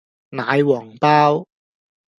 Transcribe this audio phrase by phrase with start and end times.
[0.29, 1.45] 奶皇包